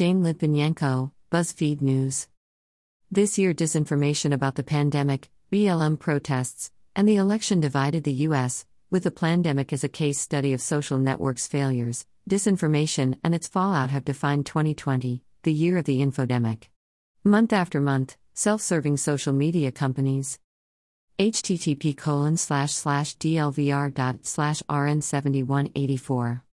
[0.00, 2.26] Jane Lytvynenko, BuzzFeed News.
[3.10, 9.02] This year, disinformation about the pandemic, BLM protests, and the election divided the U.S., with
[9.02, 14.06] the pandemic as a case study of social networks' failures, disinformation and its fallout have
[14.06, 16.68] defined 2020, the year of the infodemic.
[17.22, 20.38] Month after month, self serving social media companies.
[21.18, 26.40] http colon slash slash dlvr dot slash rn7184